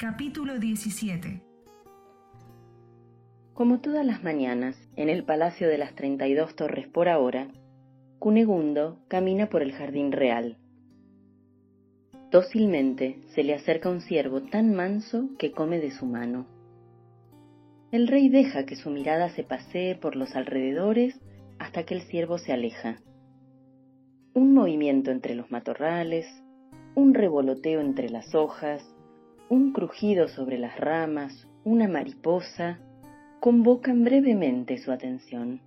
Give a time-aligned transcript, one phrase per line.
[0.00, 1.42] Capítulo 17
[3.52, 7.48] Como todas las mañanas, en el Palacio de las Treinta y Dos Torres por ahora,
[8.20, 10.56] Cunegundo camina por el jardín real.
[12.30, 16.46] Dócilmente se le acerca un ciervo tan manso que come de su mano.
[17.90, 21.20] El rey deja que su mirada se pasee por los alrededores
[21.58, 23.00] hasta que el ciervo se aleja.
[24.32, 26.24] Un movimiento entre los matorrales,
[26.94, 28.94] un revoloteo entre las hojas,
[29.50, 32.78] un crujido sobre las ramas, una mariposa,
[33.40, 35.62] convocan brevemente su atención.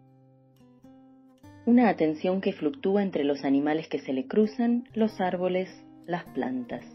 [1.66, 5.70] Una atención que fluctúa entre los animales que se le cruzan, los árboles,
[6.06, 6.86] las plantas.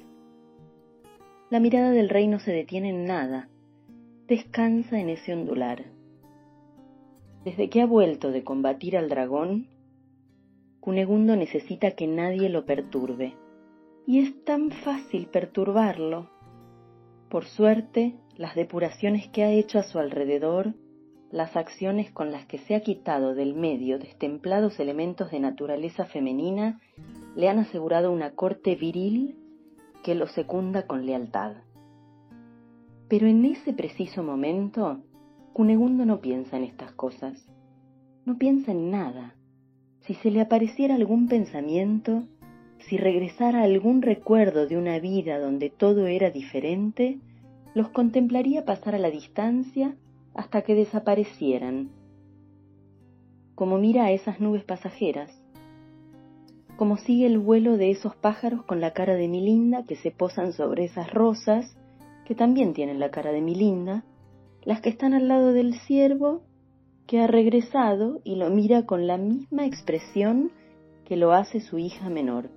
[1.50, 3.48] La mirada del rey no se detiene en nada,
[4.28, 5.84] descansa en ese ondular.
[7.44, 9.68] Desde que ha vuelto de combatir al dragón,
[10.80, 13.34] Cunegundo necesita que nadie lo perturbe.
[14.06, 16.35] Y es tan fácil perturbarlo
[17.28, 20.74] por suerte, las depuraciones que ha hecho a su alrededor,
[21.30, 26.80] las acciones con las que se ha quitado del medio destemplados elementos de naturaleza femenina,
[27.34, 29.36] le han asegurado una corte viril
[30.04, 31.56] que lo secunda con lealtad.
[33.08, 35.02] Pero en ese preciso momento,
[35.52, 37.48] Cunegundo no piensa en estas cosas,
[38.24, 39.36] no piensa en nada.
[40.00, 42.24] Si se le apareciera algún pensamiento,
[42.80, 47.18] si regresara algún recuerdo de una vida donde todo era diferente,
[47.74, 49.96] los contemplaría pasar a la distancia
[50.34, 51.90] hasta que desaparecieran,
[53.54, 55.30] como mira a esas nubes pasajeras,
[56.76, 60.10] como sigue el vuelo de esos pájaros con la cara de mi linda que se
[60.10, 61.76] posan sobre esas rosas,
[62.26, 64.04] que también tienen la cara de mi linda,
[64.62, 66.42] las que están al lado del ciervo,
[67.06, 70.50] que ha regresado y lo mira con la misma expresión
[71.04, 72.50] que lo hace su hija menor.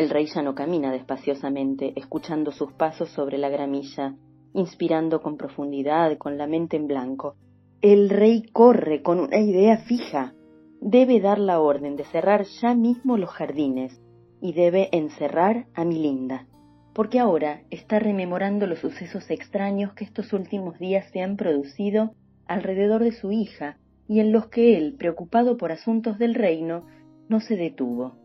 [0.00, 4.14] El rey ya no camina despaciosamente, escuchando sus pasos sobre la gramilla,
[4.54, 7.36] inspirando con profundidad, con la mente en blanco.
[7.82, 10.32] El rey corre con una idea fija.
[10.80, 14.00] Debe dar la orden de cerrar ya mismo los jardines
[14.40, 16.46] y debe encerrar a mi linda,
[16.94, 22.14] porque ahora está rememorando los sucesos extraños que estos últimos días se han producido
[22.46, 23.76] alrededor de su hija
[24.08, 26.86] y en los que él, preocupado por asuntos del reino,
[27.28, 28.19] no se detuvo.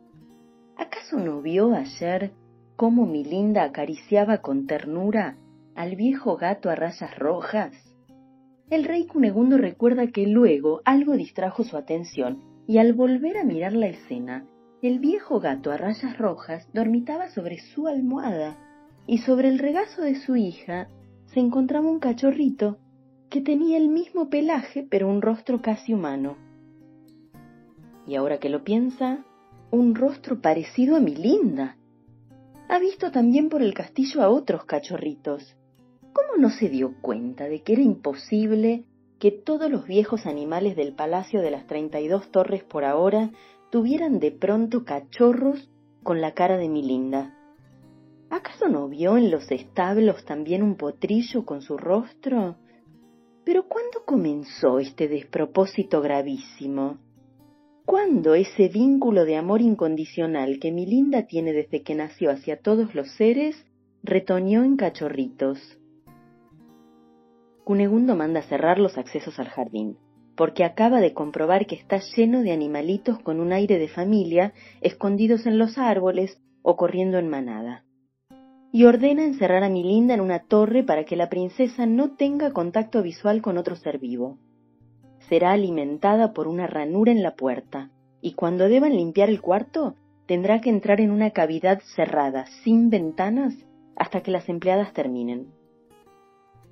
[0.78, 2.34] ¿Acaso no vio ayer
[2.76, 5.38] cómo mi linda acariciaba con ternura
[5.74, 7.74] al viejo gato a rayas rojas?
[8.70, 13.74] El rey Cunegundo recuerda que luego algo distrajo su atención y al volver a mirar
[13.74, 14.46] la escena,
[14.82, 18.58] el viejo gato a rayas rojas dormitaba sobre su almohada
[19.08, 20.90] y sobre el regazo de su hija
[21.28, 22.80] se encontraba un cachorrito
[23.30, 26.36] que tenía el mismo pelaje pero un rostro casi humano.
[28.08, 29.24] Y ahora que lo piensa,
[29.72, 31.78] un rostro parecido a mi linda.
[32.70, 35.56] Ha visto también por el castillo a otros cachorritos.
[36.14, 38.86] ¿Cómo no se dio cuenta de que era imposible
[39.20, 43.32] que todos los viejos animales del Palacio de las Treinta y Dos Torres por ahora
[43.72, 45.70] tuvieran de pronto cachorros
[46.04, 47.34] con la cara de mi linda?
[48.30, 52.56] ¿Acaso no vio en los establos también un potrillo con su rostro?
[53.44, 56.98] Pero ¿cuándo comenzó este despropósito gravísimo?
[57.86, 62.96] ¿Cuándo ese vínculo de amor incondicional que mi linda tiene desde que nació hacia todos
[62.96, 63.64] los seres
[64.02, 65.60] retoñó en cachorritos?
[67.64, 69.98] Cunegundo manda cerrar los accesos al jardín,
[70.36, 75.46] porque acaba de comprobar que está lleno de animalitos con un aire de familia, escondidos
[75.46, 77.84] en los árboles o corriendo en manada.
[78.72, 82.52] Y ordena encerrar a mi linda en una torre para que la princesa no tenga
[82.52, 84.40] contacto visual con otro ser vivo
[85.30, 87.90] será alimentada por una ranura en la puerta,
[88.22, 93.54] y cuando deban limpiar el cuarto, tendrá que entrar en una cavidad cerrada, sin ventanas,
[93.96, 95.48] hasta que las empleadas terminen.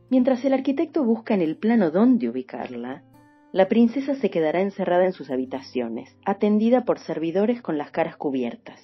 [0.10, 3.04] Mientras el arquitecto busca en el plano dónde ubicarla,
[3.52, 8.80] la princesa se quedará encerrada en sus habitaciones, atendida por servidores con las caras cubiertas.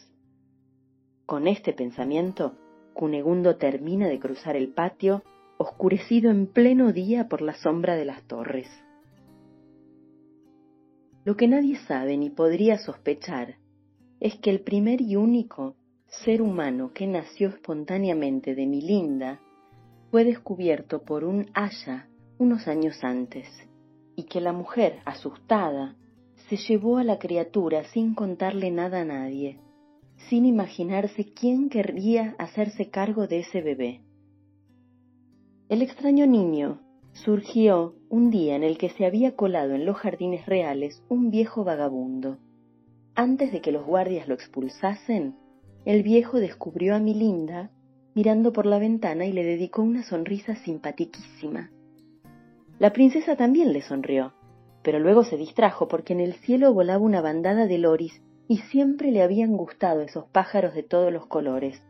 [1.26, 2.56] Con este pensamiento,
[2.94, 5.24] Cunegundo termina de cruzar el patio,
[5.58, 8.68] oscurecido en pleno día por la sombra de las torres.
[11.30, 13.58] Lo que nadie sabe ni podría sospechar
[14.20, 15.76] es que el primer y único
[16.08, 19.40] ser humano que nació espontáneamente de mi linda
[20.10, 22.10] fue descubierto por un haya
[22.40, 23.46] unos años antes,
[24.16, 25.96] y que la mujer, asustada,
[26.48, 29.60] se llevó a la criatura sin contarle nada a nadie,
[30.30, 34.02] sin imaginarse quién querría hacerse cargo de ese bebé.
[35.70, 36.82] El extraño niño
[37.14, 41.64] surgió un día en el que se había colado en los jardines reales un viejo
[41.64, 42.38] vagabundo.
[43.16, 45.36] Antes de que los guardias lo expulsasen,
[45.86, 47.72] el viejo descubrió a mi linda
[48.16, 51.72] mirando por la ventana y le dedicó una sonrisa simpatiquísima.
[52.80, 54.34] La princesa también le sonrió,
[54.84, 59.12] pero luego se distrajo porque en el cielo volaba una bandada de loris y siempre
[59.12, 61.84] le habían gustado esos pájaros de todos los colores.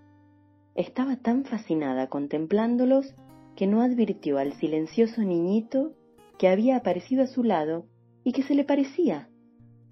[0.75, 3.15] Estaba tan fascinada contemplándolos
[3.59, 5.91] que no advirtió al silencioso niñito
[6.37, 7.87] que había aparecido a su lado
[8.23, 9.27] y que se le parecía.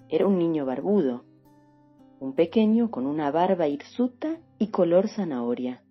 [0.08, 1.26] Era un niño barbudo,
[2.22, 5.84] un pequeño con una barba hirsuta y color zanahoria.